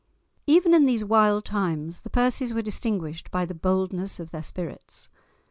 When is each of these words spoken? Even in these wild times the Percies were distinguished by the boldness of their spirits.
Even 0.47 0.73
in 0.73 0.87
these 0.87 1.05
wild 1.05 1.45
times 1.45 1.99
the 1.99 2.09
Percies 2.09 2.55
were 2.55 2.63
distinguished 2.63 3.29
by 3.29 3.45
the 3.45 3.53
boldness 3.53 4.19
of 4.19 4.31
their 4.31 4.41
spirits. 4.41 5.09